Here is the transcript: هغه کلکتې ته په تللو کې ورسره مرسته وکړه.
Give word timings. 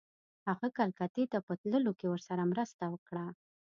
هغه 0.49 0.67
کلکتې 0.77 1.23
ته 1.31 1.37
په 1.47 1.53
تللو 1.61 1.91
کې 1.99 2.07
ورسره 2.09 2.43
مرسته 2.51 2.83
وکړه. 2.93 3.25